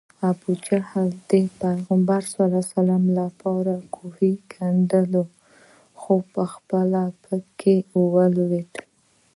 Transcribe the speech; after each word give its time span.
ابوجهل 0.29 1.09
د 1.29 1.31
پیغمبر 1.61 2.21
ص 2.33 2.33
لپاره 3.19 3.73
کوهی 3.95 4.33
کیندلی 4.51 5.23
و 5.25 5.31
خو 5.99 6.13
پخپله 6.33 7.03
پکې 7.23 7.75
ولوېد 8.13 8.71